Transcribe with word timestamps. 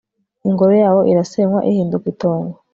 ingoro 0.47 0.73
yawo 0.83 1.01
irasenywa 1.11 1.59
ihinduka 1.69 2.05
itongo 2.13 2.55